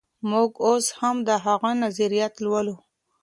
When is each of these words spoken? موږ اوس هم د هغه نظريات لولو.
موږ 0.29 0.51
اوس 0.67 0.85
هم 0.99 1.15
د 1.27 1.29
هغه 1.45 1.71
نظريات 1.83 2.33
لولو. 2.45 2.75